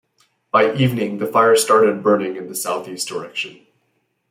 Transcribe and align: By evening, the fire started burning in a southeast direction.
By 0.51 0.73
evening, 0.73 1.19
the 1.19 1.27
fire 1.27 1.55
started 1.55 2.01
burning 2.01 2.35
in 2.35 2.45
a 2.49 2.55
southeast 2.55 3.07
direction. 3.07 3.67